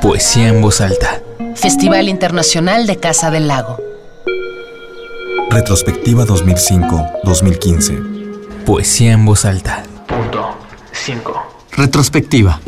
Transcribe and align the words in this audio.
Poesía 0.00 0.48
en 0.48 0.62
voz 0.62 0.80
alta. 0.80 1.20
Festival 1.54 2.08
Internacional 2.08 2.86
de 2.86 2.96
Casa 2.98 3.30
del 3.30 3.48
Lago. 3.48 3.78
Retrospectiva 5.50 6.24
2005-2015. 6.24 8.64
Poesía 8.64 9.12
en 9.12 9.24
voz 9.24 9.44
alta. 9.44 9.82
Punto 10.06 10.56
5. 10.92 11.42
Retrospectiva. 11.72 12.60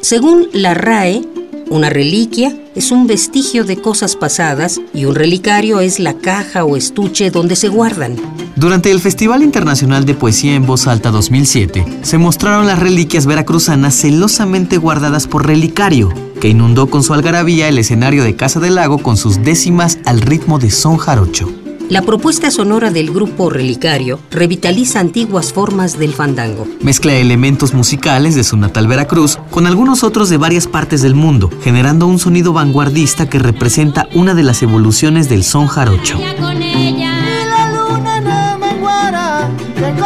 Según 0.00 0.48
la 0.52 0.74
RAE, 0.74 1.22
una 1.68 1.90
reliquia 1.90 2.56
es 2.74 2.90
un 2.90 3.06
vestigio 3.06 3.64
de 3.64 3.80
cosas 3.80 4.16
pasadas 4.16 4.80
y 4.94 5.04
un 5.04 5.14
relicario 5.14 5.80
es 5.80 5.98
la 5.98 6.14
caja 6.14 6.64
o 6.64 6.76
estuche 6.76 7.30
donde 7.30 7.56
se 7.56 7.68
guardan. 7.68 8.16
Durante 8.58 8.90
el 8.90 8.98
Festival 8.98 9.44
Internacional 9.44 10.04
de 10.04 10.14
Poesía 10.14 10.56
en 10.56 10.66
Voz 10.66 10.88
Alta 10.88 11.12
2007, 11.12 12.00
se 12.02 12.18
mostraron 12.18 12.66
las 12.66 12.80
reliquias 12.80 13.24
veracruzanas 13.24 13.94
celosamente 13.94 14.78
guardadas 14.78 15.28
por 15.28 15.46
Relicario, 15.46 16.12
que 16.40 16.48
inundó 16.48 16.88
con 16.88 17.04
su 17.04 17.14
algarabía 17.14 17.68
el 17.68 17.78
escenario 17.78 18.24
de 18.24 18.34
Casa 18.34 18.58
del 18.58 18.74
Lago 18.74 18.98
con 18.98 19.16
sus 19.16 19.44
décimas 19.44 20.00
al 20.06 20.20
ritmo 20.20 20.58
de 20.58 20.72
son 20.72 20.96
jarocho. 20.96 21.48
La 21.88 22.02
propuesta 22.02 22.50
sonora 22.50 22.90
del 22.90 23.12
grupo 23.12 23.48
Relicario 23.48 24.18
revitaliza 24.30 25.00
antiguas 25.00 25.54
formas 25.54 25.98
del 25.98 26.12
fandango. 26.12 26.66
Mezcla 26.82 27.14
elementos 27.14 27.72
musicales 27.72 28.34
de 28.34 28.44
su 28.44 28.58
natal 28.58 28.88
Veracruz 28.88 29.38
con 29.50 29.66
algunos 29.66 30.04
otros 30.04 30.28
de 30.28 30.36
varias 30.36 30.66
partes 30.66 31.00
del 31.00 31.14
mundo, 31.14 31.48
generando 31.62 32.06
un 32.06 32.18
sonido 32.18 32.52
vanguardista 32.52 33.30
que 33.30 33.38
representa 33.38 34.06
una 34.14 34.34
de 34.34 34.42
las 34.42 34.62
evoluciones 34.62 35.30
del 35.30 35.44
son 35.44 35.66
jarocho. 35.66 36.18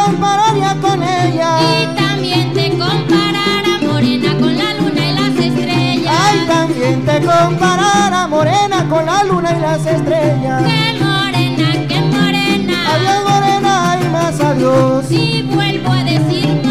Compararía 0.05 0.75
con 0.81 1.01
ella. 1.01 1.49
Y 1.61 1.95
también 1.95 2.53
te 2.53 2.69
comparará 2.71 3.77
morena 3.81 4.37
con 4.39 4.57
la 4.57 4.73
luna 4.73 5.09
y 5.09 5.13
las 5.13 5.35
estrellas. 5.37 6.15
Ay, 6.25 6.47
también 6.47 7.05
te 7.05 7.19
comparará 7.21 8.27
morena 8.27 8.87
con 8.89 9.05
la 9.05 9.23
luna 9.23 9.55
y 9.57 9.61
las 9.61 9.85
estrellas. 9.85 10.63
Qué 10.63 11.03
morena, 11.03 11.87
qué 11.87 12.01
morena. 12.01 12.75
Adiós 12.93 13.23
morena 13.29 13.99
y 14.01 14.09
más 14.09 14.39
adiós. 14.39 15.11
Y 15.11 15.43
vuelvo 15.43 15.91
a 15.91 16.03
decir 16.03 16.62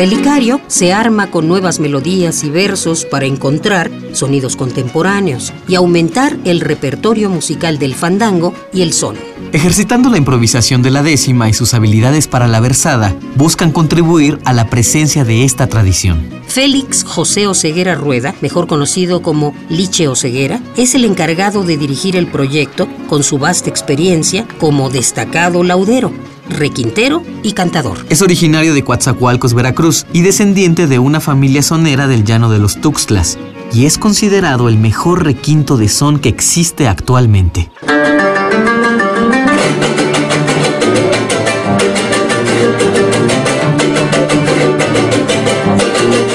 Relicario 0.00 0.62
se 0.66 0.94
arma 0.94 1.30
con 1.30 1.46
nuevas 1.46 1.78
melodías 1.78 2.42
y 2.42 2.48
versos 2.48 3.04
para 3.04 3.26
encontrar 3.26 3.90
sonidos 4.12 4.56
contemporáneos 4.56 5.52
y 5.68 5.74
aumentar 5.74 6.38
el 6.46 6.60
repertorio 6.60 7.28
musical 7.28 7.78
del 7.78 7.94
fandango 7.94 8.54
y 8.72 8.80
el 8.80 8.94
son. 8.94 9.16
Ejercitando 9.52 10.08
la 10.08 10.16
improvisación 10.16 10.80
de 10.80 10.90
la 10.90 11.02
décima 11.02 11.50
y 11.50 11.52
sus 11.52 11.74
habilidades 11.74 12.28
para 12.28 12.48
la 12.48 12.60
versada, 12.60 13.14
buscan 13.36 13.72
contribuir 13.72 14.38
a 14.46 14.54
la 14.54 14.70
presencia 14.70 15.26
de 15.26 15.44
esta 15.44 15.66
tradición. 15.66 16.26
Félix 16.46 17.04
José 17.04 17.46
Oseguera 17.46 17.94
Rueda, 17.94 18.34
mejor 18.40 18.68
conocido 18.68 19.20
como 19.20 19.54
Liche 19.68 20.08
Oseguera, 20.08 20.62
es 20.78 20.94
el 20.94 21.04
encargado 21.04 21.62
de 21.62 21.76
dirigir 21.76 22.16
el 22.16 22.26
proyecto 22.26 22.88
con 23.06 23.22
su 23.22 23.36
vasta 23.36 23.68
experiencia 23.68 24.48
como 24.58 24.88
destacado 24.88 25.62
laudero, 25.62 26.10
requintero 26.50 27.22
y 27.42 27.52
cantador. 27.52 28.04
Es 28.08 28.22
originario 28.22 28.74
de 28.74 28.84
Coatzacoalcos, 28.84 29.54
Veracruz, 29.54 30.06
y 30.12 30.22
descendiente 30.22 30.86
de 30.86 30.98
una 30.98 31.20
familia 31.20 31.62
sonera 31.62 32.06
del 32.06 32.24
llano 32.24 32.50
de 32.50 32.58
los 32.58 32.80
Tuxtlas, 32.80 33.38
y 33.72 33.86
es 33.86 33.98
considerado 33.98 34.68
el 34.68 34.78
mejor 34.78 35.24
requinto 35.24 35.76
de 35.76 35.88
son 35.88 36.18
que 36.18 36.28
existe 36.28 36.88
actualmente. 36.88 37.70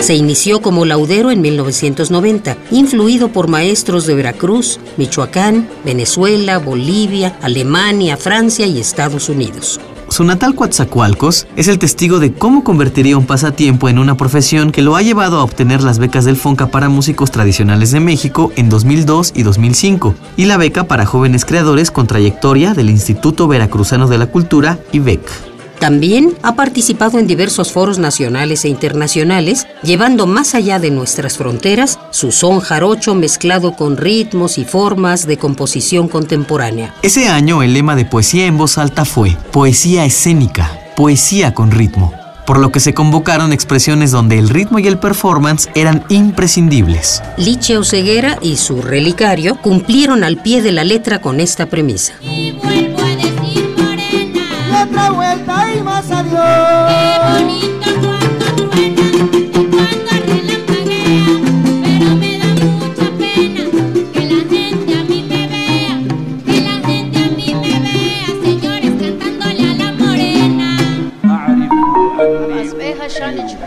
Se 0.06 0.14
inició 0.14 0.62
como 0.62 0.86
laudero 0.86 1.32
en 1.32 1.42
1990, 1.42 2.58
influido 2.70 3.30
por 3.30 3.48
maestros 3.48 4.06
de 4.06 4.14
Veracruz, 4.14 4.80
Michoacán, 4.98 5.68
Venezuela, 5.84 6.60
Bolivia, 6.60 7.40
Alemania, 7.42 8.16
Francia 8.16 8.68
y 8.68 8.80
Estados 8.80 9.30
Unidos. 9.30 9.80
Su 10.16 10.24
natal 10.24 10.56
Coatzacoalcos 10.56 11.46
es 11.58 11.68
el 11.68 11.78
testigo 11.78 12.20
de 12.20 12.32
cómo 12.32 12.64
convertiría 12.64 13.18
un 13.18 13.26
pasatiempo 13.26 13.90
en 13.90 14.00
una 14.00 14.16
profesión 14.16 14.72
que 14.72 14.82
lo 14.82 14.96
ha 14.96 15.02
llevado 15.02 15.38
a 15.38 15.44
obtener 15.44 15.84
las 15.84 16.00
becas 16.00 16.24
del 16.24 16.38
FONCA 16.38 16.68
para 16.68 16.88
músicos 16.88 17.32
tradicionales 17.32 17.92
de 17.92 18.00
México 18.00 18.54
en 18.56 18.70
2002 18.70 19.34
y 19.36 19.44
2005 19.44 20.16
y 20.38 20.46
la 20.46 20.56
beca 20.56 20.86
para 20.86 21.06
jóvenes 21.06 21.44
creadores 21.44 21.92
con 21.92 22.08
trayectoria 22.08 22.74
del 22.74 22.92
Instituto 22.92 23.50
Veracruzano 23.50 24.08
de 24.08 24.18
la 24.18 24.28
Cultura, 24.28 24.80
IBEC. 24.94 25.55
También 25.80 26.34
ha 26.42 26.56
participado 26.56 27.20
en 27.20 27.28
diversos 27.28 27.72
foros 27.72 28.00
nacionales 28.00 28.66
e 28.66 28.70
internacionales, 28.70 29.68
llevando 29.84 30.26
más 30.26 30.56
allá 30.56 30.80
de 30.80 30.92
nuestras 30.92 31.38
fronteras 31.38 32.00
su 32.12 32.32
son 32.32 32.60
jarocho 32.60 33.16
mezclado 33.16 33.76
con 33.76 33.98
ritmos 33.98 34.58
y 34.58 34.66
formas 34.66 35.28
de 35.28 35.38
composición 35.38 36.08
contemporánea. 36.08 36.94
Ese 37.02 37.28
año 37.28 37.64
el 37.64 37.74
lema 37.74 37.96
de 37.96 38.06
poesía 38.06 38.46
en 38.46 38.58
voz 38.58 38.78
alta 38.78 39.06
fue 39.06 39.38
Poesía 39.52 40.06
escénica, 40.06 40.72
poesía 40.96 41.54
con 41.54 41.72
ritmo, 41.72 42.14
por 42.46 42.60
lo 42.60 42.72
que 42.72 42.80
se 42.80 42.94
convocaron 42.94 43.54
expresiones 43.54 44.12
donde 44.12 44.38
el 44.38 44.50
ritmo 44.50 44.80
y 44.80 44.88
el 44.88 44.98
performance 44.98 45.70
eran 45.76 46.04
imprescindibles. 46.10 47.22
Liche 47.38 47.78
Oseguera 47.78 48.38
y 48.42 48.58
su 48.58 48.82
relicario 48.82 49.56
cumplieron 49.62 50.24
al 50.24 50.38
pie 50.38 50.62
de 50.62 50.72
la 50.72 50.84
letra 50.84 51.20
con 51.20 51.40
esta 51.40 51.66
premisa. 51.66 52.14
Vuelta 55.12 55.74
y 55.74 55.82
más 55.82 56.06
Qué 56.06 56.14
adiós. 56.14 57.40
bonito 57.40 57.90
cuando 58.02 58.46
truena 58.70 59.06
y 59.34 59.66
cuando 59.72 60.12
relampaguea, 60.26 61.28
pero 61.84 62.08
me 62.16 62.32
da 62.40 62.48
mucha 62.48 63.08
pena 63.18 63.64
que 64.14 64.22
la 64.26 64.40
gente 64.50 64.92
a 64.94 65.04
mí 65.04 65.20
me 65.30 65.42
vea, 65.48 65.96
que 66.46 66.58
la 66.62 66.76
gente 66.88 67.18
a 67.24 67.28
mí 67.30 67.50
me 67.56 67.76
vea, 67.80 68.28
señores 68.44 68.94
cantándole 69.02 69.64
a 69.70 69.74
la 69.76 69.90
morena. 69.94 70.70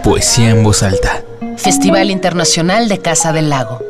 Poesía 0.03 0.50
en 0.50 0.62
voz 0.65 0.82
alta. 0.82 1.22
Festival 1.56 2.10
Internacional 2.10 2.88
de 2.88 2.99
Casa 2.99 3.32
del 3.32 3.49
Lago. 3.50 3.81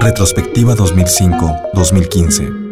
Retrospectiva 0.00 0.74
2005-2015. 0.74 2.65